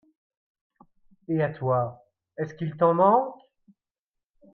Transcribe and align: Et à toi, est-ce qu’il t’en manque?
Et 1.27 1.43
à 1.43 1.49
toi, 1.51 2.03
est-ce 2.39 2.55
qu’il 2.55 2.75
t’en 2.75 2.95
manque? 2.95 3.39